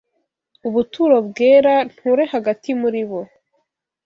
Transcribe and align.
ubuturo 0.67 1.15
bwera, 1.29 1.73
nture 1.91 2.23
hagati 2.33 2.69
muri 2.81 3.01
bo 3.09 3.21